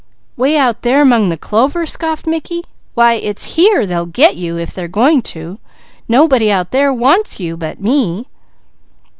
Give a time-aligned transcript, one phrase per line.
[0.35, 2.63] "'Way out there 'mong the clover?" scoffed Mickey.
[2.95, 5.59] "Why it's here they'll 'get' you if they are going to.
[6.07, 8.25] Nobody out there wants you, but me."